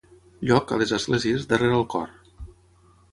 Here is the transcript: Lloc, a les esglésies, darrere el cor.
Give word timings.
Lloc, 0.51 0.71
a 0.71 0.79
les 0.81 0.93
esglésies, 0.97 1.45
darrere 1.51 1.77
el 1.81 1.85
cor. 1.95 2.09